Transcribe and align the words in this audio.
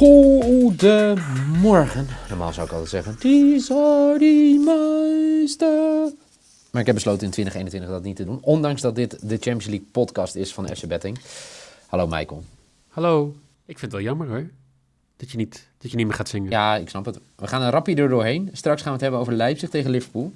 Goedemorgen. 0.00 2.06
Normaal 2.28 2.52
zou 2.52 2.66
ik 2.66 2.72
altijd 2.72 2.90
zeggen, 2.90 3.16
die 3.18 3.72
are 3.72 4.58
meester. 4.64 6.12
Maar 6.70 6.80
ik 6.80 6.86
heb 6.86 6.94
besloten 6.94 7.24
in 7.24 7.30
2021 7.30 7.90
dat 7.90 8.02
niet 8.02 8.16
te 8.16 8.24
doen. 8.24 8.38
Ondanks 8.42 8.80
dat 8.80 8.94
dit 8.94 9.10
de 9.10 9.34
Champions 9.34 9.66
League 9.66 9.86
podcast 9.92 10.34
is 10.34 10.54
van 10.54 10.76
FC 10.76 10.86
Betting. 10.86 11.18
Hallo 11.86 12.06
Michael. 12.06 12.44
Hallo. 12.88 13.34
Ik 13.64 13.78
vind 13.78 13.80
het 13.80 13.92
wel 13.92 14.00
jammer 14.00 14.28
hoor. 14.28 14.50
Dat 15.16 15.30
je 15.30 15.36
niet, 15.36 15.68
dat 15.78 15.90
je 15.90 15.96
niet 15.96 16.06
meer 16.06 16.16
gaat 16.16 16.28
zingen. 16.28 16.50
Ja, 16.50 16.76
ik 16.76 16.88
snap 16.88 17.04
het. 17.04 17.18
We 17.36 17.46
gaan 17.46 17.62
er 17.62 18.08
doorheen. 18.08 18.50
Straks 18.52 18.82
gaan 18.82 18.90
we 18.90 18.92
het 18.92 19.00
hebben 19.00 19.20
over 19.20 19.32
Leipzig 19.32 19.70
tegen 19.70 19.90
Liverpool. 19.90 20.32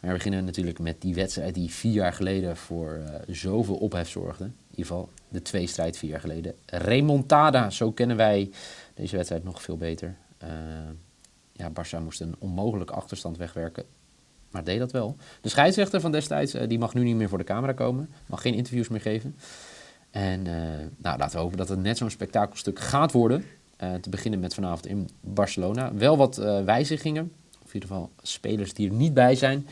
Maar 0.00 0.10
we 0.10 0.16
beginnen 0.16 0.44
natuurlijk 0.44 0.78
met 0.78 1.00
die 1.00 1.14
wedstrijd 1.14 1.54
die 1.54 1.70
vier 1.70 1.92
jaar 1.92 2.12
geleden 2.12 2.56
voor 2.56 3.00
uh, 3.00 3.34
zoveel 3.34 3.76
ophef 3.76 4.08
zorgde. 4.08 4.50
In 4.76 4.82
ieder 4.82 4.96
geval 4.96 5.12
de 5.28 5.42
twee 5.42 5.66
strijd 5.66 5.98
vier 5.98 6.10
jaar 6.10 6.20
geleden. 6.20 6.54
Remontada, 6.66 7.70
zo 7.70 7.92
kennen 7.92 8.16
wij 8.16 8.50
deze 8.94 9.16
wedstrijd 9.16 9.44
nog 9.44 9.62
veel 9.62 9.76
beter. 9.76 10.16
Uh, 10.42 10.48
ja, 11.52 11.70
Barça 11.70 12.02
moest 12.02 12.20
een 12.20 12.34
onmogelijke 12.38 12.92
achterstand 12.92 13.36
wegwerken. 13.36 13.84
Maar 14.50 14.64
deed 14.64 14.78
dat 14.78 14.92
wel. 14.92 15.16
De 15.40 15.48
scheidsrechter 15.48 16.00
van 16.00 16.12
destijds 16.12 16.54
uh, 16.54 16.68
die 16.68 16.78
mag 16.78 16.94
nu 16.94 17.02
niet 17.02 17.16
meer 17.16 17.28
voor 17.28 17.38
de 17.38 17.44
camera 17.44 17.72
komen. 17.72 18.10
Mag 18.26 18.40
geen 18.40 18.54
interviews 18.54 18.88
meer 18.88 19.00
geven. 19.00 19.36
En 20.10 20.42
nou, 20.96 21.18
laten 21.18 21.30
we 21.30 21.38
hopen 21.38 21.56
dat 21.58 21.68
het 21.68 21.82
net 21.82 21.96
zo'n 21.96 22.10
spektakelstuk 22.10 22.78
gaat 22.78 23.12
worden. 23.12 23.44
te 23.76 24.10
beginnen 24.10 24.40
met 24.40 24.54
vanavond 24.54 24.86
in 24.86 25.08
Barcelona. 25.20 25.94
Wel 25.94 26.16
wat 26.16 26.36
wijzigingen. 26.64 27.32
Of 27.62 27.68
in 27.68 27.74
ieder 27.74 27.88
geval 27.88 28.10
spelers 28.22 28.74
die 28.74 28.88
er 28.88 28.94
niet 28.94 29.14
bij 29.14 29.34
zijn. 29.34 29.66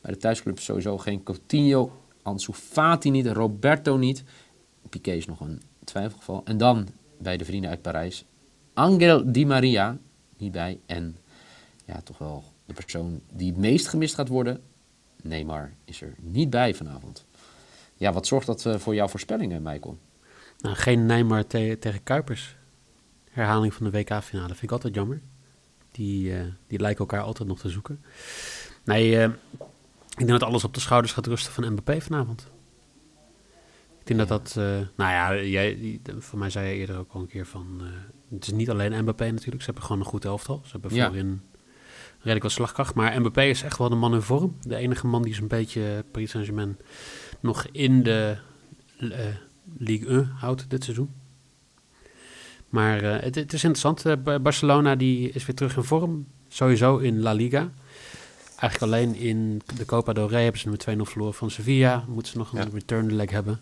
Bij 0.00 0.12
de 0.12 0.18
thuisclub 0.18 0.58
sowieso 0.58 0.98
geen 0.98 1.22
Coutinho, 1.22 1.92
Ansu 2.22 2.52
Fati 2.52 3.10
niet, 3.10 3.26
Roberto 3.26 3.96
niet. 3.96 4.24
Piqué 4.88 5.12
is 5.12 5.26
nog 5.26 5.40
een 5.40 5.62
twijfelgeval. 5.84 6.42
En 6.44 6.58
dan 6.58 6.88
bij 7.18 7.36
de 7.36 7.44
vrienden 7.44 7.70
uit 7.70 7.82
Parijs, 7.82 8.24
Angel 8.74 9.32
Di 9.32 9.46
Maria 9.46 9.98
niet 10.36 10.52
bij. 10.52 10.80
En 10.86 11.16
ja, 11.84 12.00
toch 12.00 12.18
wel 12.18 12.44
de 12.64 12.74
persoon 12.74 13.20
die 13.32 13.50
het 13.50 13.60
meest 13.60 13.88
gemist 13.88 14.14
gaat 14.14 14.28
worden, 14.28 14.62
Neymar, 15.22 15.72
is 15.84 16.02
er 16.02 16.14
niet 16.18 16.50
bij 16.50 16.74
vanavond. 16.74 17.24
Ja, 17.94 18.12
wat 18.12 18.26
zorgt 18.26 18.46
dat 18.46 18.66
voor 18.76 18.94
jouw 18.94 19.08
voorspellingen, 19.08 19.62
Michael? 19.62 19.98
Nou, 20.58 20.76
geen 20.76 21.06
Neymar 21.06 21.46
te 21.46 21.76
tegen 21.80 22.02
Kuipers. 22.02 22.56
Herhaling 23.30 23.74
van 23.74 23.90
de 23.90 23.98
WK-finale 23.98 24.48
vind 24.48 24.62
ik 24.62 24.70
altijd 24.70 24.94
jammer. 24.94 25.20
Die, 25.92 26.30
uh, 26.30 26.40
die 26.66 26.80
lijken 26.80 27.00
elkaar 27.00 27.22
altijd 27.22 27.48
nog 27.48 27.60
te 27.60 27.68
zoeken. 27.68 28.04
Nee, 28.84 29.10
uh, 29.10 29.22
ik 29.24 30.26
denk 30.26 30.28
dat 30.28 30.42
alles 30.42 30.64
op 30.64 30.74
de 30.74 30.80
schouders 30.80 31.12
gaat 31.12 31.26
rusten 31.26 31.52
van 31.52 31.72
Mbappé 31.72 32.00
vanavond. 32.00 32.46
Ik 34.10 34.16
denk 34.16 34.28
dat 34.28 34.44
dat, 34.44 34.56
uh, 34.58 34.64
nou 34.96 35.10
ja, 35.10 35.42
jij, 35.42 36.00
voor 36.18 36.38
mij 36.38 36.50
zei 36.50 36.68
je 36.68 36.74
eerder 36.74 36.98
ook 36.98 37.12
al 37.12 37.20
een 37.20 37.26
keer 37.26 37.46
van, 37.46 37.80
uh, 37.80 37.86
het 38.34 38.46
is 38.46 38.52
niet 38.52 38.70
alleen 38.70 39.02
Mbappé 39.02 39.30
natuurlijk, 39.30 39.60
ze 39.60 39.64
hebben 39.64 39.84
gewoon 39.84 40.00
een 40.00 40.06
goed 40.06 40.24
elftal. 40.24 40.60
Ze 40.64 40.70
hebben 40.70 40.90
voorin 40.90 41.42
redelijk 42.16 42.42
wat 42.42 42.52
slagkracht, 42.52 42.94
maar 42.94 43.20
Mbappé 43.20 43.42
is 43.42 43.62
echt 43.62 43.78
wel 43.78 43.88
de 43.88 43.94
man 43.94 44.14
in 44.14 44.22
vorm. 44.22 44.56
De 44.60 44.76
enige 44.76 45.06
man 45.06 45.22
die 45.22 45.34
zo'n 45.34 45.46
beetje 45.46 46.04
Paris 46.10 46.30
Saint-Germain 46.30 46.78
nog 47.40 47.66
in 47.72 48.02
de 48.02 48.36
uh, 48.98 49.18
Ligue 49.78 50.08
1 50.08 50.24
houdt 50.24 50.70
dit 50.70 50.84
seizoen. 50.84 51.10
Maar 52.68 53.02
het, 53.02 53.34
het, 53.34 53.52
is 53.52 53.64
interessant, 53.64 54.24
Barcelona 54.42 54.96
die 54.96 55.30
is 55.30 55.46
weer 55.46 55.56
terug 55.56 55.76
in 55.76 55.82
vorm, 55.82 56.26
sowieso 56.48 56.96
in 56.96 57.20
La 57.20 57.32
Liga. 57.32 57.72
Eigenlijk 58.56 58.92
alleen 58.92 59.14
in 59.14 59.62
de 59.76 59.84
Copa 59.84 60.12
del 60.12 60.28
Rey 60.28 60.42
hebben 60.42 60.60
ze 60.60 60.68
met 60.68 60.86
2-0 60.88 61.00
verloren 61.02 61.34
van 61.34 61.50
Sevilla. 61.50 62.04
Moeten 62.08 62.32
ze 62.32 62.38
nog 62.38 62.52
een 62.52 62.58
ja. 62.58 62.68
return 62.72 63.14
leg 63.14 63.30
hebben. 63.30 63.60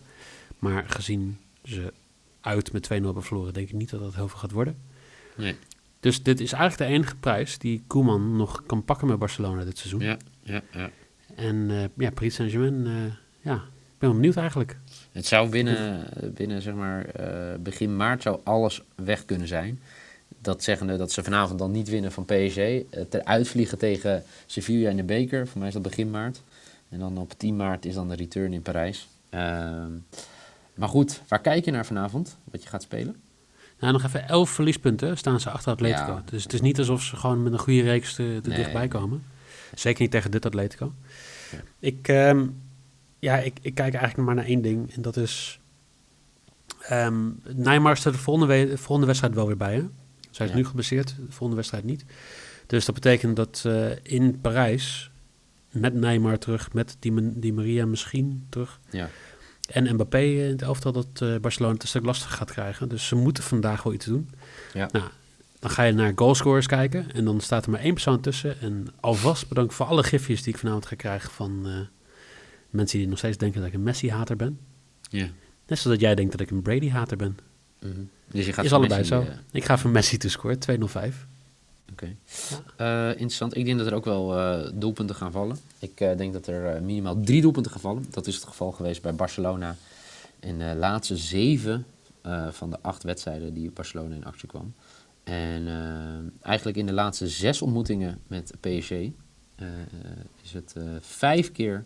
Maar 0.59 0.89
gezien 0.89 1.37
ze 1.63 1.93
uit 2.41 2.71
met 2.71 2.85
2-0 2.85 2.87
hebben 2.87 3.23
verloren, 3.23 3.53
denk 3.53 3.67
ik 3.67 3.75
niet 3.75 3.89
dat 3.89 3.99
dat 3.99 4.15
heel 4.15 4.27
veel 4.27 4.39
gaat 4.39 4.51
worden. 4.51 4.77
Nee. 5.35 5.55
Dus 5.99 6.23
dit 6.23 6.39
is 6.39 6.51
eigenlijk 6.51 6.89
de 6.89 6.97
enige 6.97 7.15
prijs 7.15 7.57
die 7.57 7.83
Koeman 7.87 8.35
nog 8.35 8.63
kan 8.65 8.83
pakken 8.83 9.07
met 9.07 9.19
Barcelona 9.19 9.63
dit 9.63 9.77
seizoen. 9.77 10.01
Ja, 10.01 10.17
ja, 10.41 10.61
ja. 10.71 10.89
En 11.35 11.55
uh, 11.55 11.83
ja, 11.97 12.11
Paris 12.11 12.35
Saint-Germain, 12.35 12.85
uh, 12.85 13.13
ja, 13.41 13.55
ik 13.55 13.97
ben 13.97 14.09
wel 14.09 14.13
benieuwd 14.13 14.35
eigenlijk. 14.35 14.77
Het 15.11 15.25
zou 15.25 15.49
binnen, 15.49 16.05
binnen 16.33 16.61
zeg 16.61 16.73
maar, 16.73 17.05
uh, 17.19 17.59
begin 17.59 17.95
maart 17.95 18.21
zou 18.21 18.39
alles 18.43 18.81
weg 18.95 19.25
kunnen 19.25 19.47
zijn 19.47 19.79
dat 20.41 20.63
zeggende 20.63 20.97
dat 20.97 21.11
ze 21.11 21.23
vanavond 21.23 21.59
dan 21.59 21.71
niet 21.71 21.89
winnen 21.89 22.11
van 22.11 22.25
PSG. 22.25 22.55
Ter 23.09 23.23
uitvliegen 23.23 23.77
tegen 23.77 24.23
Sevilla 24.45 24.89
in 24.89 24.95
de 24.95 25.03
beker. 25.03 25.47
Voor 25.47 25.59
mij 25.59 25.67
is 25.67 25.73
dat 25.73 25.83
begin 25.83 26.09
maart. 26.09 26.41
En 26.89 26.99
dan 26.99 27.17
op 27.17 27.33
10 27.37 27.55
maart 27.55 27.85
is 27.85 27.93
dan 27.93 28.09
de 28.09 28.15
return 28.15 28.53
in 28.53 28.61
Parijs. 28.61 29.07
Uh, 29.33 29.85
maar 30.79 30.89
goed, 30.89 31.21
waar 31.27 31.41
kijk 31.41 31.65
je 31.65 31.71
naar 31.71 31.85
vanavond? 31.85 32.37
Wat 32.43 32.63
je 32.63 32.69
gaat 32.69 32.81
spelen? 32.81 33.15
Nou, 33.79 33.93
nog 33.93 34.03
even 34.03 34.27
11 34.27 34.49
verliespunten 34.49 35.17
staan 35.17 35.39
ze 35.39 35.49
achter 35.49 35.71
Atletico. 35.71 36.11
Ja. 36.11 36.23
Dus 36.25 36.43
het 36.43 36.53
is 36.53 36.61
niet 36.61 36.79
alsof 36.79 37.01
ze 37.01 37.15
gewoon 37.15 37.43
met 37.43 37.53
een 37.53 37.59
goede 37.59 37.81
reeks 37.81 38.17
nee. 38.17 38.41
dichtbij 38.41 38.87
komen. 38.87 39.23
Zeker 39.73 40.01
niet 40.01 40.11
tegen 40.11 40.31
dit 40.31 40.45
Atletico. 40.45 40.93
Ja. 41.51 41.57
Ik, 41.79 42.07
um, 42.07 42.61
ja, 43.19 43.37
ik, 43.37 43.57
ik 43.61 43.75
kijk 43.75 43.93
eigenlijk 43.93 44.25
maar 44.25 44.35
naar 44.35 44.45
één 44.45 44.61
ding. 44.61 44.93
En 44.93 45.01
dat 45.01 45.17
is... 45.17 45.59
Um, 46.91 47.41
Neymar 47.55 47.97
staat 47.97 48.13
de 48.13 48.19
volgende, 48.19 48.77
volgende 48.77 49.05
wedstrijd 49.05 49.33
wel 49.33 49.47
weer 49.47 49.57
bij, 49.57 49.73
hè? 49.73 49.83
Zij 50.29 50.45
is 50.45 50.51
ja. 50.51 50.57
nu 50.57 50.65
geblesseerd, 50.65 51.07
de 51.07 51.25
volgende 51.29 51.55
wedstrijd 51.55 51.83
niet. 51.83 52.05
Dus 52.65 52.85
dat 52.85 52.95
betekent 52.95 53.35
dat 53.35 53.63
uh, 53.67 53.91
in 54.03 54.41
Parijs, 54.41 55.11
met 55.69 55.93
Neymar 55.93 56.37
terug, 56.37 56.73
met 56.73 56.95
Di, 56.99 57.31
Di 57.39 57.53
Maria 57.53 57.85
misschien 57.85 58.45
terug... 58.49 58.79
Ja. 58.89 59.09
En 59.69 59.93
Mbappé 59.93 60.19
in 60.19 60.49
het 60.51 60.61
elftal 60.61 60.91
dat 60.91 61.07
uh, 61.23 61.37
Barcelona 61.37 61.73
het 61.73 61.81
een 61.81 61.89
stuk 61.89 62.05
lastig 62.05 62.35
gaat 62.35 62.51
krijgen. 62.51 62.89
Dus 62.89 63.07
ze 63.07 63.15
moeten 63.15 63.43
vandaag 63.43 63.83
wel 63.83 63.93
iets 63.93 64.05
doen. 64.05 64.29
Ja. 64.73 64.89
Nou, 64.91 65.05
dan 65.59 65.69
ga 65.69 65.83
je 65.83 65.93
naar 65.93 66.11
goalscorers 66.15 66.67
kijken. 66.67 67.11
En 67.13 67.25
dan 67.25 67.39
staat 67.39 67.65
er 67.65 67.71
maar 67.71 67.79
één 67.79 67.93
persoon 67.93 68.21
tussen. 68.21 68.61
En 68.61 68.87
alvast 68.99 69.47
bedankt 69.47 69.73
voor 69.73 69.85
alle 69.85 70.03
gifjes 70.03 70.43
die 70.43 70.53
ik 70.53 70.59
vanavond 70.59 70.85
ga 70.85 70.95
krijgen 70.95 71.31
van 71.31 71.67
uh, 71.67 71.73
mensen 72.69 72.99
die 72.99 73.07
nog 73.07 73.17
steeds 73.17 73.37
denken 73.37 73.59
dat 73.59 73.69
ik 73.69 73.75
een 73.75 73.83
Messi-hater 73.83 74.35
ben. 74.35 74.59
Ja. 75.01 75.27
Net 75.67 75.79
zoals 75.79 75.97
dat 75.97 75.99
jij 75.99 76.15
denkt 76.15 76.31
dat 76.31 76.41
ik 76.41 76.51
een 76.51 76.61
Brady-hater 76.61 77.17
ben. 77.17 77.37
Mm 77.81 77.91
-hmm. 77.91 78.09
Dus 78.31 78.45
je 78.45 78.53
gaat 78.53 78.65
is 78.65 78.73
allebei 78.73 78.99
Messi, 78.99 79.13
zo. 79.15 79.21
Uh... 79.21 79.27
Ik 79.51 79.65
ga 79.65 79.77
voor 79.77 79.89
Messi 79.89 80.17
te 80.17 80.29
scoren, 80.29 80.59
205. 80.59 81.27
Oké. 81.91 82.15
Uh, 82.81 83.09
interessant. 83.09 83.57
Ik 83.57 83.65
denk 83.65 83.77
dat 83.77 83.87
er 83.87 83.93
ook 83.93 84.05
wel 84.05 84.37
uh, 84.37 84.69
doelpunten 84.73 85.15
gaan 85.15 85.31
vallen. 85.31 85.57
Ik 85.79 86.01
uh, 86.01 86.17
denk 86.17 86.33
dat 86.33 86.47
er 86.47 86.83
minimaal 86.83 87.21
drie 87.21 87.41
doelpunten 87.41 87.71
gaan 87.71 87.81
vallen. 87.81 88.05
Dat 88.09 88.27
is 88.27 88.35
het 88.35 88.43
geval 88.43 88.71
geweest 88.71 89.01
bij 89.01 89.15
Barcelona 89.15 89.75
in 90.39 90.59
de 90.59 90.75
laatste 90.77 91.17
zeven 91.17 91.85
van 92.49 92.69
de 92.69 92.77
acht 92.81 93.03
wedstrijden 93.03 93.53
die 93.53 93.71
Barcelona 93.71 94.15
in 94.15 94.25
actie 94.25 94.47
kwam. 94.47 94.73
En 95.23 95.67
eigenlijk 96.41 96.77
in 96.77 96.85
de 96.85 96.93
laatste 96.93 97.27
zes 97.27 97.61
ontmoetingen 97.61 98.19
met 98.27 98.53
PSG 98.59 98.91
is 100.41 100.53
het 100.53 100.75
vijf 100.99 101.51
keer 101.51 101.85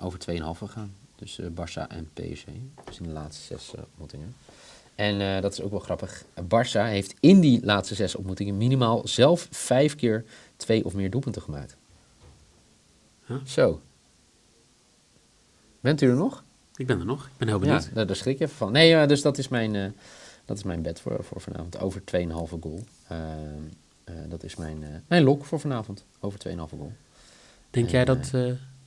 over 0.00 0.18
2,5 0.30 0.36
gegaan. 0.52 0.94
Dus 1.16 1.40
Barça 1.40 1.86
en 1.88 2.08
PSG. 2.14 2.44
Dus 2.84 2.98
in 2.98 3.04
de 3.04 3.12
laatste 3.12 3.42
zes 3.44 3.72
ontmoetingen. 3.74 4.34
En 5.00 5.20
uh, 5.20 5.40
dat 5.40 5.52
is 5.52 5.62
ook 5.62 5.70
wel 5.70 5.80
grappig. 5.80 6.24
Barça 6.42 6.82
heeft 6.82 7.14
in 7.20 7.40
die 7.40 7.64
laatste 7.64 7.94
zes 7.94 8.14
ontmoetingen 8.14 8.56
minimaal 8.56 9.08
zelf 9.08 9.48
vijf 9.50 9.96
keer 9.96 10.24
twee 10.56 10.84
of 10.84 10.94
meer 10.94 11.10
doelpunten 11.10 11.42
gemaakt. 11.42 11.76
Huh? 13.26 13.36
Zo. 13.44 13.80
Bent 15.80 16.00
u 16.00 16.08
er 16.08 16.14
nog? 16.14 16.44
Ik 16.74 16.86
ben 16.86 16.98
er 16.98 17.04
nog. 17.04 17.26
Ik 17.26 17.36
ben 17.36 17.48
heel 17.48 17.58
benieuwd. 17.58 17.84
Ja, 17.84 17.90
daar, 17.94 18.06
daar 18.06 18.16
schrik 18.16 18.38
je 18.38 18.44
even 18.44 18.56
van. 18.56 18.72
Nee, 18.72 18.92
uh, 18.92 19.06
dus 19.06 19.22
dat 19.22 19.38
is 19.38 19.48
mijn, 19.48 19.74
uh, 19.74 19.86
dat 20.44 20.56
is 20.56 20.62
mijn 20.62 20.82
bed 20.82 21.00
voor, 21.00 21.24
voor 21.24 21.40
vanavond. 21.40 21.78
Over 21.78 22.00
2,5 22.00 22.28
goal. 22.60 22.84
dat 24.28 24.42
is 24.42 24.56
mijn, 24.56 25.04
mijn 25.06 25.22
lok 25.22 25.44
voor 25.44 25.60
vanavond. 25.60 26.04
Over 26.20 26.40
2,5 26.48 26.54
goal. 26.54 26.92
Denk 27.70 27.86
en, 27.86 27.92
jij 27.92 28.04
dat 28.04 28.30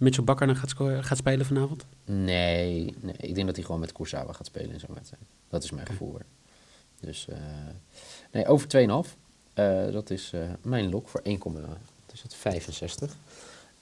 Mitchell 0.03 0.23
Bakker 0.23 0.47
nog 0.47 0.59
gaat, 0.59 0.73
gaat 1.05 1.17
spelen 1.17 1.45
vanavond? 1.45 1.85
Nee, 2.05 2.93
nee, 3.01 3.15
ik 3.17 3.35
denk 3.35 3.47
dat 3.47 3.55
hij 3.55 3.65
gewoon 3.65 3.79
met 3.79 3.91
Kursawa 3.91 4.33
gaat 4.33 4.45
spelen 4.45 4.71
in 4.71 4.79
zo'n 4.79 4.93
wedstrijd. 4.93 5.23
Dat 5.49 5.63
is 5.63 5.71
mijn 5.71 5.83
okay. 5.83 5.95
gevoel. 5.95 6.17
Dus 6.99 7.27
uh, 7.29 7.35
nee, 8.31 8.45
over 8.45 8.67
2,5. 8.77 8.83
Uh, 9.55 9.91
dat 9.91 10.09
is 10.09 10.31
uh, 10.35 10.41
mijn 10.61 10.89
lok 10.89 11.07
voor 11.07 11.19
1, 11.23 11.39
wat 11.43 11.53
is 12.13 12.21
het, 12.21 12.35
65. 12.35 13.15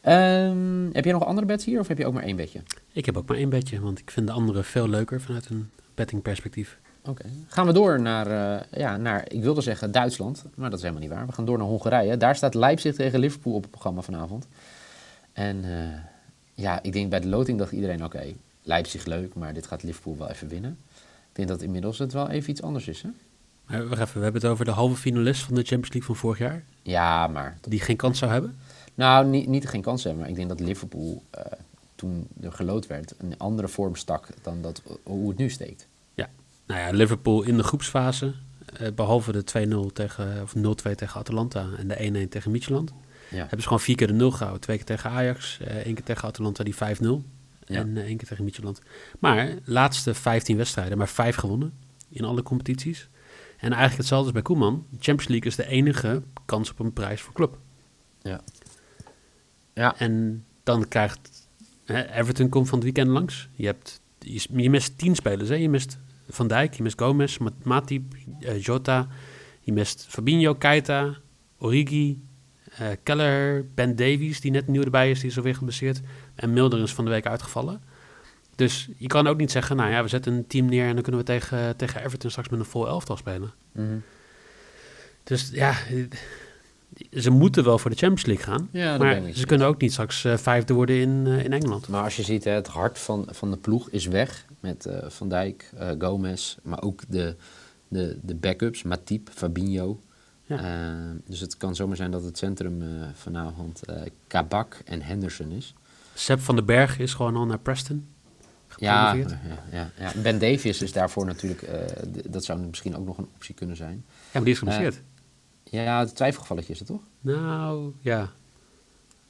Um, 0.06 0.90
heb 0.94 1.04
jij 1.04 1.14
nog 1.14 1.26
andere 1.26 1.48
bets 1.48 1.66
hier 1.66 1.80
of 1.80 1.88
heb 1.88 1.98
je 1.98 2.06
ook 2.06 2.14
maar 2.14 2.24
één 2.24 2.36
bedje? 2.36 2.62
Ik 2.92 3.06
heb 3.06 3.18
ook 3.18 3.28
maar 3.28 3.38
één 3.38 3.50
bedje, 3.50 3.82
want 3.82 4.00
ik 4.00 4.12
vind 4.12 4.28
de 4.28 4.34
andere 4.34 4.64
veel 4.64 4.88
leuker 4.88 5.22
vanuit 5.22 5.50
een 5.50 5.70
bettingperspectief. 5.96 6.80
Oké. 7.02 7.10
Okay. 7.10 7.32
Gaan 7.48 7.66
we 7.66 7.74
door 7.74 8.02
naar, 8.02 8.68
ja, 8.72 8.98
naar, 8.98 9.32
ik 9.32 9.42
wilde 9.42 9.62
zeggen 9.62 9.92
Duitsland, 9.92 10.44
maar 10.56 10.70
dat 10.70 10.80
is 10.80 10.86
helemaal 10.86 11.08
niet 11.08 11.14
waar. 11.14 11.26
We 11.26 11.32
gaan 11.32 11.46
door 11.46 11.58
naar 11.58 11.68
Hongarije. 11.68 12.18
Daar 12.18 12.36
staat 12.36 12.54
Leipzig 12.54 12.96
tegen 12.96 13.20
Liverpool 13.20 13.54
op 13.54 13.62
het 13.62 13.72
programma 13.72 14.02
vanavond. 14.02 14.48
En 15.34 15.64
ja, 16.62 16.84
ik 16.84 16.94
denk 16.94 17.10
bij 17.10 17.20
de 17.20 17.28
loting 17.28 17.58
dacht 17.58 17.72
iedereen, 17.72 18.04
oké, 18.04 18.16
okay, 18.16 18.36
Leipzig 18.64 19.06
leuk, 19.06 19.34
maar 19.34 19.54
dit 19.54 19.68
gaat 19.68 19.84
Liverpool 19.84 20.18
wel 20.18 20.30
even 20.30 20.48
winnen. 20.48 20.78
Ik 21.30 21.36
denk 21.36 21.48
dat 21.48 21.62
inmiddels 21.62 21.98
het 21.98 22.14
wel 22.14 22.30
even 22.30 22.50
iets 22.50 22.62
anders 22.62 22.88
is, 22.88 23.02
hè? 23.02 23.10
Maar 23.66 23.88
we 23.88 24.20
hebben 24.20 24.42
het 24.42 24.46
over 24.46 24.66
de 24.66 24.72
halve 24.72 24.96
finalist 24.96 25.44
van 25.44 25.56
de 25.56 25.62
Champions 25.62 25.94
League 25.94 26.04
van 26.04 26.16
vorig 26.16 26.38
jaar. 26.38 26.64
Ja, 26.82 27.28
maar... 27.28 27.58
Die 27.68 27.80
geen 27.80 27.96
kans 27.96 28.20
zou 28.20 28.32
hebben? 28.32 28.56
Nou, 28.96 29.26
niet, 29.26 29.48
niet 29.48 29.68
geen 29.68 29.82
kans 29.82 30.04
hebben, 30.04 30.22
maar 30.22 30.30
ik 30.30 30.36
denk 30.36 30.50
dat 30.50 30.60
Liverpool, 30.60 31.24
uh, 31.38 31.42
toen 31.96 32.28
er 32.42 32.52
geloot 32.52 32.88
werd, 32.88 33.14
een 33.18 33.38
andere 33.38 33.68
vorm 33.68 33.96
stak 33.96 34.28
dan 34.42 34.62
dat, 34.62 34.82
hoe 35.04 35.30
het 35.30 35.38
nu 35.38 35.50
steekt. 35.50 35.88
Ja, 36.14 36.30
nou 36.66 36.80
ja, 36.80 36.90
Liverpool 36.90 37.44
in 37.44 37.58
de 37.58 37.64
groepsfase 37.64 38.34
eh, 38.78 38.92
behalve 38.96 39.32
de 39.32 39.88
2-0 39.90 39.94
tegen, 39.94 40.42
of 40.42 40.56
0-2 40.56 40.96
tegen 40.96 41.20
Atalanta 41.20 41.68
en 41.78 41.88
de 41.88 42.26
1-1 42.26 42.30
tegen 42.30 42.52
Midtjylland, 42.52 42.90
Ja. 42.90 42.96
Hebben 43.38 43.58
ze 43.62 43.64
gewoon 43.64 43.80
vier 43.80 43.96
keer 43.96 44.08
de 44.08 44.14
0 44.14 44.32
gehouden. 44.32 44.62
Twee 44.62 44.78
keer 44.78 44.86
tegen 44.86 45.10
Ajax, 45.10 45.60
eh, 45.60 45.76
één 45.76 45.94
keer 45.94 46.04
tegen 46.04 46.28
Atalanta 46.28 46.64
die 46.64 46.76
5-0 46.76 47.24
Ja. 47.66 47.80
en 47.80 47.98
eh, 47.98 48.04
één 48.04 48.18
keer 48.18 48.28
tegen 48.28 48.44
Midtjylland. 48.44 48.82
Maar 49.20 49.56
laatste 49.64 50.14
15 50.14 50.58
wedstrijden, 50.58 50.98
maar 50.98 51.10
vijf 51.10 51.36
gewonnen 51.36 51.74
in 52.10 52.24
alle 52.24 52.44
competities. 52.44 53.10
En 53.58 53.68
eigenlijk 53.70 53.98
hetzelfde 53.98 54.26
als 54.26 54.34
bij 54.34 54.42
Koeman. 54.42 54.86
Champions 54.92 55.28
League 55.28 55.48
is 55.50 55.56
de 55.56 55.68
enige 55.68 56.24
kans 56.46 56.72
op 56.72 56.80
een 56.80 56.94
prijs 56.94 57.22
voor 57.22 57.34
club. 57.34 57.58
Ja. 58.22 58.42
Ja. 59.74 59.98
En 60.00 60.46
dan 60.64 60.88
krijgt 60.88 61.48
hè, 61.86 62.14
Everton 62.14 62.50
komt 62.50 62.66
van 62.70 62.76
het 62.78 62.84
weekend 62.84 63.08
langs. 63.08 63.50
Je, 63.54 63.66
hebt, 63.66 64.02
je, 64.20 64.46
je 64.52 64.70
mist 64.70 64.98
tien 64.98 65.16
spelers. 65.16 65.50
Hè? 65.50 65.56
Je 65.56 65.70
mist 65.70 65.98
Van 66.30 66.48
Dijk, 66.48 66.74
je 66.74 66.84
mist 66.84 67.00
Gomez, 67.00 67.38
Ma- 67.38 67.52
Matip, 67.64 68.14
eh, 68.40 68.62
Jota. 68.62 69.08
Je 69.62 69.74
mist 69.74 70.06
Fabinho, 70.10 70.54
Keita, 70.54 71.16
Origi, 71.58 72.22
eh 72.78 72.88
Keller, 73.04 73.66
Ben 73.76 73.96
Davies, 73.96 74.42
die 74.42 74.52
net 74.52 74.68
nieuw 74.68 74.84
erbij 74.84 75.10
is, 75.12 75.20
die 75.20 75.30
is 75.30 75.38
alweer 75.38 75.56
geblesseerd. 75.56 76.02
En 76.36 76.54
Milder 76.54 76.82
is 76.82 76.94
van 76.94 77.06
de 77.06 77.12
week 77.12 77.26
uitgevallen. 77.26 77.82
Dus 78.56 78.90
je 78.98 79.08
kan 79.08 79.28
ook 79.28 79.38
niet 79.38 79.52
zeggen, 79.52 79.76
nou 79.76 79.90
ja, 79.90 80.02
we 80.02 80.08
zetten 80.08 80.34
een 80.34 80.48
team 80.48 80.66
neer 80.66 80.88
en 80.88 80.94
dan 80.94 81.02
kunnen 81.04 81.22
we 81.22 81.28
tegen, 81.28 81.78
tegen 81.78 82.04
Everton 82.04 82.30
straks 82.30 82.50
met 82.50 82.60
een 82.60 82.66
vol 82.66 82.88
elftal 82.88 83.18
spelen. 83.18 83.52
Mhm. 83.72 83.98
Dus 85.24 85.50
ja, 85.54 85.76
ze 87.14 87.30
moeten 87.30 87.64
wel 87.64 87.78
voor 87.78 87.90
de 87.90 87.98
Champions 87.98 88.26
League 88.26 88.46
gaan. 88.46 88.70
Ja, 88.72 88.98
maar 88.98 89.22
ze 89.34 89.46
kunnen 89.46 89.68
ook 89.68 89.82
niet 89.82 89.92
straks 89.92 90.24
eh, 90.24 90.38
vijfde 90.38 90.74
worden 90.74 90.96
in, 90.96 91.24
eh, 91.28 91.44
in 91.44 91.54
Engeland. 91.54 91.88
Maar 91.88 92.04
als 92.04 92.16
je 92.16 92.24
ziet, 92.24 92.44
hè, 92.44 92.52
het 92.52 92.68
hart 92.68 93.00
van, 93.00 93.28
van 93.30 93.52
de 93.52 93.58
ploeg 93.58 93.90
is 93.90 94.06
weg. 94.06 94.46
Met 94.60 94.90
Van 95.08 95.30
Dijk, 95.30 95.70
Gomez, 96.00 96.58
maar 96.64 96.82
ook 96.82 97.02
de, 97.08 97.36
de, 97.88 98.18
de 98.22 98.36
backups. 98.36 98.84
Matip, 98.84 99.30
Fabinho. 99.34 100.02
Ja. 100.58 100.58
Eh, 100.58 101.16
dus 101.26 101.40
het 101.40 101.58
kan 101.58 101.76
zomaar 101.76 101.96
zijn 101.96 102.12
dat 102.12 102.24
het 102.24 102.38
centrum 102.38 102.82
eh, 102.82 103.08
vanavond 103.14 103.84
eh, 103.86 104.02
Kabak 104.28 104.82
en 104.86 105.02
Henderson 105.02 105.52
is. 105.52 105.74
Seb 106.14 106.40
van 106.40 106.56
den 106.56 106.66
Berg 106.66 107.00
is 107.00 107.14
gewoon 107.14 107.36
al 107.36 107.46
naar 107.46 107.60
Preston. 107.60 108.08
Ja, 108.78 109.14
ja, 109.14 109.26
ja, 109.72 109.92
ja. 110.00 110.12
Ben 110.22 110.40
Davies 110.40 110.82
is 110.82 110.92
daarvoor 110.92 111.26
natuurlijk, 111.26 111.70
dat 112.30 112.44
zou 112.44 112.60
misschien 112.60 112.96
ook 112.96 113.06
nog 113.06 113.18
een 113.18 113.30
optie 113.36 113.56
kunnen 113.56 113.76
zijn. 113.76 114.04
Ja, 114.06 114.30
maar 114.32 114.44
die 114.44 114.54
is 114.54 114.60
geblesseerd. 114.60 115.02
Ja, 115.64 116.00
het 116.00 116.16
twijfelgevalletje 116.16 116.74
is 116.74 116.80
het 116.80 116.88
toch? 116.88 117.02
nou, 117.22 117.94
ja. 118.00 118.32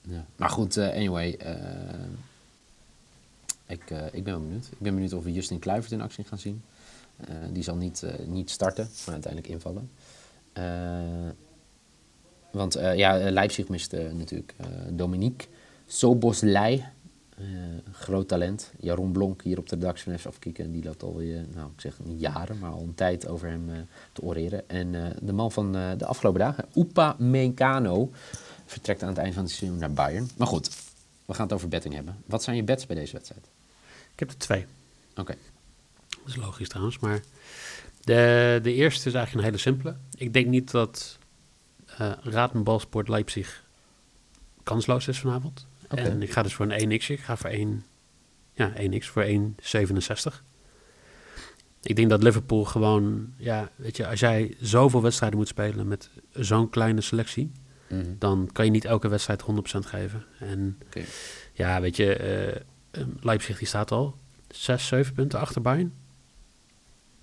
Ja. 0.01 0.25
Maar 0.35 0.49
goed, 0.49 0.77
anyway. 0.77 1.27
ik, 3.67 3.89
ik 4.11 4.23
ben 4.23 4.33
wel 4.33 4.41
benieuwd. 4.41 4.65
Ik 4.65 4.79
ben 4.79 4.93
benieuwd 4.93 5.13
of 5.13 5.23
we 5.23 5.31
Justin 5.31 5.59
Kluivert 5.59 5.91
in 5.91 6.01
actie 6.01 6.23
gaan 6.23 6.39
zien. 6.39 6.63
Die 7.51 7.63
zal 7.63 7.75
niet, 7.75 8.03
niet 8.25 8.49
starten, 8.49 8.89
maar 9.05 9.13
uiteindelijk 9.13 9.53
invallen. 9.53 9.89
Eh, 10.53 10.63
want 12.51 12.75
eh, 12.75 12.97
ja, 12.97 13.31
Leipzig 13.31 13.67
mist 13.67 13.93
eh, 13.93 14.11
natuurlijk 14.11 14.53
eh, 14.57 14.67
Dominique 14.89 15.47
Soboslai. 15.85 16.85
Eh, 17.41 17.47
groot 17.91 18.27
talent. 18.27 18.71
Jaron 18.79 19.11
Blonk 19.11 19.41
hier 19.41 19.57
op 19.57 19.69
de 19.69 19.75
redactie 19.75 20.03
van 20.03 20.19
FC 20.19 20.25
Afkikken. 20.25 20.71
Die 20.71 20.83
loopt 20.83 21.03
alweer, 21.03 21.45
nou 21.53 21.71
ik 21.75 21.81
zeg 21.81 21.99
niet 22.03 22.19
jaren, 22.19 22.59
maar 22.59 22.71
al 22.71 22.81
een 22.81 22.95
tijd 22.95 23.27
over 23.27 23.47
hem 23.47 23.69
eh, 23.69 23.75
te 24.11 24.21
oreren. 24.21 24.69
En 24.69 24.95
eh, 24.95 25.11
de 25.21 25.33
man 25.33 25.51
van 25.51 25.75
eh, 25.75 25.89
de 25.97 26.05
afgelopen 26.05 26.39
dagen, 26.39 26.65
Upa 26.75 27.15
Mencano, 27.17 28.11
vertrekt 28.65 29.01
aan 29.01 29.09
het 29.09 29.17
eind 29.17 29.33
van 29.33 29.43
het 29.43 29.51
seizoen 29.51 29.79
naar 29.79 29.91
Bayern. 29.91 30.29
Maar 30.37 30.47
goed, 30.47 30.69
we 31.25 31.33
gaan 31.33 31.45
het 31.45 31.53
over 31.53 31.67
betting 31.67 31.93
hebben. 31.93 32.17
Wat 32.25 32.43
zijn 32.43 32.55
je 32.55 32.63
bets 32.63 32.85
bij 32.85 32.95
deze 32.95 33.13
wedstrijd? 33.13 33.45
Ik 34.13 34.19
heb 34.19 34.29
er 34.29 34.37
twee. 34.37 34.65
Oké. 35.15 35.35
Dat 36.09 36.27
is 36.27 36.35
logisch 36.35 36.69
trouwens, 36.69 36.99
maar 36.99 37.21
de, 38.01 38.59
de 38.63 38.73
eerste 38.73 39.07
is 39.09 39.13
eigenlijk 39.15 39.33
een 39.45 39.51
hele 39.53 39.57
simpele. 39.63 39.95
Ik 40.17 40.33
denk 40.33 40.47
niet 40.47 40.71
dat 40.71 41.17
eh 41.97 42.11
Raad 42.21 42.53
en 42.53 42.63
Balsport 42.63 43.07
Leipzig 43.07 43.63
kansloos 44.63 45.07
is 45.07 45.19
vanavond. 45.19 45.67
En 45.87 46.21
ik 46.21 46.31
ga 46.31 46.41
dus 46.41 46.53
voor 46.53 46.71
een 46.71 47.01
1x. 47.01 47.05
Ik 47.05 47.19
ga 47.19 47.37
voor 47.37 47.49
1, 47.49 47.85
ja, 48.53 48.73
1x 48.77 49.05
voor 49.05 49.23
1,67. 49.23 50.43
Ik 51.81 51.95
denk 51.95 52.09
dat 52.09 52.23
Liverpool 52.23 52.63
gewoon, 52.65 53.33
ja, 53.37 53.69
weet 53.75 53.97
je, 53.97 54.07
als 54.07 54.19
jij 54.19 54.55
zoveel 54.59 55.01
wedstrijden 55.01 55.37
moet 55.37 55.47
spelen 55.47 55.87
met 55.87 56.09
zo'n 56.33 56.69
kleine 56.69 57.01
selectie, 57.01 57.51
Mhm. 57.87 58.05
dan 58.17 58.49
kan 58.51 58.65
je 58.65 58.71
niet 58.71 58.85
elke 58.85 59.07
wedstrijd 59.07 59.41
100% 59.41 59.85
geven. 59.85 60.25
En 60.39 60.77
ja, 61.53 61.81
weet 61.81 61.95
je, 61.95 62.15
eh, 62.15 62.47
eh, 62.91 63.07
Leipzig 63.19 63.57
die 63.57 63.67
staat 63.67 63.91
al 63.91 64.17
6, 64.49 64.87
7 64.87 65.13
punten 65.13 65.39
achter 65.39 65.61
Bayern. 65.61 65.93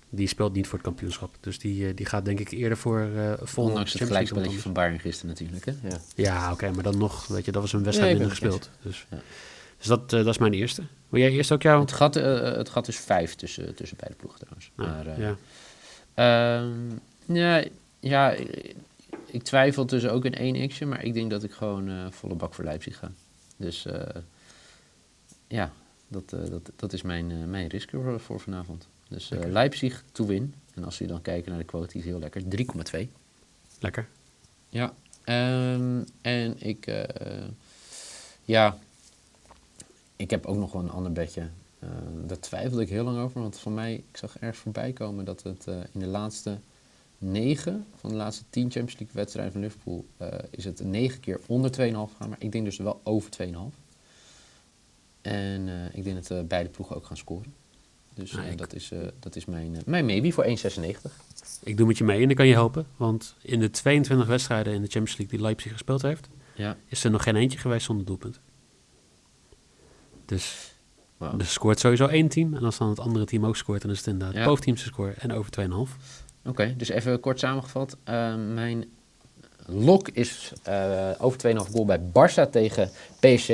Die 0.09 0.27
speelt 0.27 0.53
niet 0.53 0.65
voor 0.67 0.77
het 0.77 0.87
kampioenschap. 0.87 1.35
Dus 1.39 1.59
die, 1.59 1.87
eh, 1.87 1.95
die 1.95 2.05
gaat 2.05 2.25
denk 2.25 2.39
ik 2.39 2.51
eerder 2.51 2.77
voor 2.77 2.99
uh, 3.15 3.33
vol 3.41 3.63
Ondanks 3.63 3.93
het 3.93 4.03
gelijkspelletje 4.03 4.59
van 4.59 4.73
Bayern 4.73 4.99
gisteren 4.99 5.29
natuurlijk. 5.29 5.65
Hè? 5.65 5.73
Ja. 5.83 5.97
Ja, 6.15 6.51
oké, 6.51 6.71
maar 6.71 6.83
dan 6.83 6.97
nog, 6.97 7.27
weet 7.27 7.45
je, 7.45 7.51
dat 7.51 7.61
was 7.61 7.73
een 7.73 7.83
wedstrijd 7.83 8.17
minder 8.17 8.37
ben 8.39 8.47
het 8.49 8.55
gespeeld. 8.55 8.77
Dus, 8.81 9.05
Ja. 9.09 9.21
dus 9.77 9.87
dat, 9.87 10.13
eh, 10.13 10.19
dat 10.19 10.27
is 10.27 10.37
mijn 10.37 10.53
eerste. 10.53 10.83
Wil 11.09 11.21
jij 11.21 11.31
eerst 11.31 11.51
ook 11.51 11.61
jouw... 11.61 11.79
Het, 11.79 11.91
gat, 11.91 12.15
eh, 12.15 12.41
het 12.41 12.69
gat 12.69 12.87
is 12.87 12.97
vijf 12.97 13.35
tussen, 13.35 13.75
tussen 13.75 13.97
beide 13.99 14.15
ploegen 14.17 14.39
trouwens. 14.39 14.71
Maar, 14.75 15.07
eh, 15.07 15.17
ja. 15.17 15.37
Ehm, 16.13 17.35
ja, 17.37 17.63
ja, 17.99 18.31
ik, 19.25 19.43
twijfel 19.43 19.85
tussen 19.85 20.11
ook 20.11 20.25
een 20.25 20.41
1 20.41 20.67
xje, 20.67 20.85
maar 20.85 21.03
ik 21.03 21.13
denk 21.13 21.29
dat 21.29 21.43
ik 21.43 21.51
gewoon 21.51 21.89
eh, 21.89 22.05
volle 22.09 22.35
bak 22.35 22.53
voor 22.53 22.63
Leipzig 22.63 22.97
ga. 22.97 23.11
Dus 23.57 23.85
eh, 23.85 24.01
ja, 25.47 25.71
dat, 26.07 26.33
eh, 26.33 26.49
dat, 26.49 26.71
dat 26.75 26.93
is 26.93 27.01
mijn, 27.01 27.31
eh, 27.31 27.37
mijn 27.43 27.67
risk 27.67 27.89
voor, 27.89 28.19
voor 28.19 28.39
vanavond. 28.39 28.87
Dus 29.09 29.31
eh. 29.31 29.51
Leipzig 29.51 30.03
to 30.11 30.25
win. 30.25 30.53
En 30.73 30.83
als 30.83 30.97
we 30.97 31.05
dan 31.05 31.21
kijken 31.21 31.49
naar 31.49 31.59
de 31.59 31.65
quote, 31.65 31.91
die 31.91 32.01
is 32.01 32.07
heel 32.07 32.19
lekker. 32.19 32.41
3,2. 33.01 33.09
Lekker. 33.79 34.07
Ja. 34.69 34.93
Ehm, 35.23 36.01
en 36.21 36.61
ik, 36.61 36.87
eh, 36.87 37.47
ja, 38.43 38.77
ik 40.15 40.29
heb 40.29 40.45
ook 40.45 40.57
nog 40.57 40.71
wel 40.71 40.81
een 40.81 40.91
ander 40.91 41.11
bedje. 41.11 41.49
Eh, 41.79 41.89
daar 42.25 42.39
twijfelde 42.39 42.81
ik 42.81 42.89
heel 42.89 43.03
lang 43.03 43.17
over, 43.17 43.41
want 43.41 43.59
voor 43.59 43.71
mij, 43.71 43.93
ik 43.93 44.17
zag 44.17 44.37
ergens 44.39 44.59
voorbij 44.59 44.93
komen 44.93 45.25
dat 45.25 45.43
het 45.43 45.65
in 45.67 45.99
de 45.99 46.07
laatste 46.07 46.59
negen 47.17 47.85
van 47.95 48.09
de 48.09 48.15
laatste 48.15 48.43
tien 48.49 48.71
Champions 48.71 48.99
League 48.99 49.15
wedstrijden 49.15 49.51
van 49.53 49.61
Liverpool 49.61 50.05
is 50.49 50.65
het 50.65 50.83
negen 50.83 51.19
keer 51.19 51.39
onder 51.45 51.71
2,5 51.71 52.15
gaan, 52.17 52.29
maar 52.29 52.41
ik 52.41 52.51
denk 52.51 52.65
dus 52.65 52.77
wel 52.77 53.01
over 53.03 53.31
2,5. 53.31 53.75
En 55.21 55.69
ik 55.93 56.03
denk 56.03 56.27
dat 56.27 56.47
beide 56.47 56.69
ploegen 56.69 56.95
ook 56.95 57.05
gaan 57.05 57.17
scoren. 57.17 57.53
Dus 58.19 58.31
Nou, 58.31 58.47
eh, 58.47 58.57
dat, 58.57 58.73
is, 58.73 58.91
eh, 58.91 58.99
dat 59.19 59.35
is 59.35 59.45
mijn, 59.45 59.75
eh, 59.75 59.81
mijn 59.85 60.05
maybe 60.05 60.31
voor 60.31 60.43
1,96. 60.45 61.11
Ik 61.63 61.77
doe 61.77 61.87
met 61.87 61.97
je 61.97 62.03
mee 62.03 62.23
en 62.23 62.29
ik 62.29 62.35
kan 62.35 62.47
je 62.47 62.53
helpen. 62.53 62.87
Want 62.97 63.35
in 63.41 63.59
de 63.59 63.69
22 63.69 64.27
wedstrijden 64.27 64.73
in 64.73 64.81
de 64.81 64.87
Champions 64.87 65.17
League 65.17 65.37
die 65.37 65.45
Leipzig 65.45 65.71
gespeeld 65.71 66.01
heeft, 66.01 66.29
Ja. 66.55 66.77
is 66.87 67.03
er 67.03 67.11
nog 67.11 67.23
geen 67.23 67.35
eentje 67.35 67.57
geweest 67.59 67.85
zonder 67.85 68.05
doelpunt. 68.05 68.39
Dus 70.25 70.73
Wauw. 71.17 71.37
er 71.39 71.45
scoort 71.45 71.79
sowieso 71.79 72.05
één 72.07 72.27
team. 72.27 72.53
En 72.53 72.63
als 72.63 72.77
dan 72.77 72.89
het 72.89 72.99
andere 72.99 73.25
team 73.25 73.45
ook 73.45 73.55
scoort, 73.55 73.81
dan 73.81 73.91
is 73.91 73.97
het 73.97 74.07
inderdaad 74.07 74.35
Ja. 74.35 74.45
boventeamse 74.45 74.85
score 74.85 75.13
en 75.19 75.31
over 75.31 75.51
2,5. 75.51 75.97
Oké, 76.45 76.73
dus 76.77 76.89
even 76.89 77.19
kort 77.19 77.39
samengevat. 77.39 77.97
Mijn 78.53 78.85
lok 79.65 80.09
is 80.09 80.51
eh, 80.63 81.11
over 81.19 81.37
2,5 81.37 81.71
goal 81.71 81.85
bij 81.85 81.99
Barça 81.99 82.49
tegen 82.51 82.89
PSG 83.19 83.51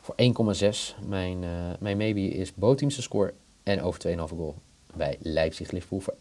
voor 0.00 0.14
1,6. 0.16 0.94
Mijn, 1.08 1.44
eh, 1.44 1.50
mijn 1.78 1.96
maybe 1.96 2.28
is 2.28 2.54
bootteamse 2.54 3.02
score 3.02 3.34
en 3.64 3.82
over 3.82 4.08
2,5 4.08 4.14
goal 4.16 4.54
bij 4.96 5.16
Leipzig-Liverpool 5.20 6.00
voor 6.00 6.14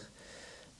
1,96. 0.00 0.08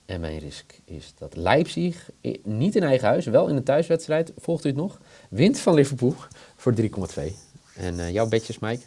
En 0.05 0.19
mijn 0.19 0.39
risk 0.39 0.79
is 0.85 1.13
dat 1.17 1.35
Leipzig, 1.35 2.09
niet 2.43 2.75
in 2.75 2.83
eigen 2.83 3.07
huis, 3.07 3.25
wel 3.25 3.47
in 3.47 3.55
een 3.55 3.63
thuiswedstrijd, 3.63 4.31
volgt 4.37 4.65
u 4.65 4.67
het 4.67 4.77
nog, 4.77 4.99
wint 5.29 5.59
van 5.59 5.73
Liverpool 5.73 6.15
voor 6.55 6.73
3,2. 6.81 6.87
En 7.75 7.99
eh, 7.99 8.11
jouw 8.11 8.27
bedjes, 8.27 8.59
Mike? 8.59 8.83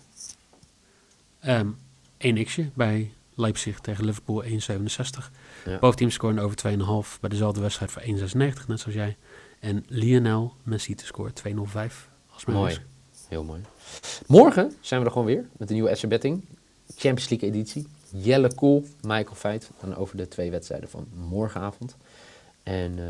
Ehm 1.41 1.69
1 2.17 2.45
xje 2.45 2.71
bij 2.75 3.13
Leipzig 3.35 3.81
tegen 3.81 4.05
Liverpool 4.05 4.45
1,67. 4.45 4.49
Ja. 5.65 5.79
Boventeam 5.79 6.11
scoren 6.11 6.39
over 6.39 6.57
2,5 7.07 7.21
bij 7.21 7.31
dezelfde 7.31 7.61
wedstrijd 7.61 7.91
voor 7.91 8.03
1,96, 8.03 8.67
net 8.67 8.81
zoals 8.81 8.95
jij. 8.95 9.17
En 9.61 9.85
Lionel 9.89 10.55
Messi 10.63 10.95
te 10.95 11.05
scoren 11.05 11.33
2,05 11.33 11.53
als 12.31 12.45
mijn 12.45 12.59
Mooi. 12.59 12.69
risk. 12.69 12.83
Heel 13.29 13.45
mooi. 13.45 13.61
Morgen 14.27 14.73
zijn 14.81 15.01
we 15.01 15.07
er 15.07 15.13
gewoon 15.13 15.27
weer 15.27 15.49
met 15.57 15.69
de 15.69 15.75
nieuwe 15.75 15.95
SC 15.95 16.09
Betting. 16.09 16.45
Champions 16.97 17.29
League 17.29 17.49
editie. 17.49 17.87
Jelle 18.11 18.55
Kool, 18.55 18.85
Michael 19.03 19.35
Feit. 19.35 19.71
Dan 19.81 19.97
over 19.97 20.17
de 20.17 20.29
twee 20.29 20.51
wedstrijden 20.51 20.89
van 20.89 21.07
morgenavond. 21.15 21.97
En 22.63 22.99
eh, 22.99 23.05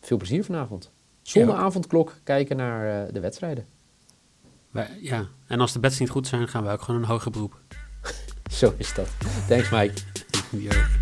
veel 0.00 0.16
plezier 0.16 0.44
vanavond. 0.44 0.90
Zonder 1.22 1.54
Ja. 1.54 1.60
avondklok 1.60 2.16
kijken 2.24 2.56
naar 2.56 3.06
eh, 3.06 3.12
de 3.12 3.20
wedstrijden. 3.20 3.66
Wij- 4.70 4.98
ja, 5.00 5.26
en 5.46 5.60
als 5.60 5.72
de 5.72 5.78
bets 5.78 5.98
niet 5.98 6.10
goed 6.10 6.26
zijn, 6.26 6.48
gaan 6.48 6.64
we 6.64 6.70
ook 6.70 6.82
gewoon 6.82 7.00
een 7.02 7.08
hoger 7.08 7.30
beroep. 7.30 7.60
Zo 8.50 8.74
is 8.76 8.94
dat. 8.94 9.08
Thanks 9.48 9.70
Mike. 9.70 9.94